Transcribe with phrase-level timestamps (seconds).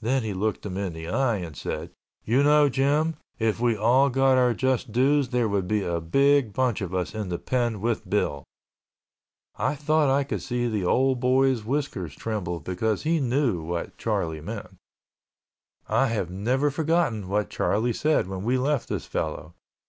[0.00, 1.90] Then he looked him in the eye and said,
[2.24, 6.52] "You know, Jim, if we all got our just dues, there would be a big
[6.52, 8.44] bunch of us in the pen with Bill."
[9.56, 14.40] I thought I could see the old boy's whiskers tremble because he knew what Charlie
[14.40, 14.76] meant.
[15.88, 19.56] I have never forgotten what Charlie said when we left this fellow.